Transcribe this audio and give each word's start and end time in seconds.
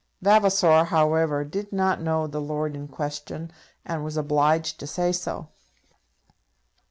Vavasor, 0.19 0.85
however, 0.85 1.43
did 1.43 1.71
not 1.71 2.01
know 2.01 2.25
the 2.25 2.41
lord 2.41 2.75
in 2.75 2.87
question, 2.87 3.51
and 3.85 4.03
was 4.03 4.17
obliged 4.17 4.79
to 4.79 4.87
say 4.87 5.11
so. 5.11 5.49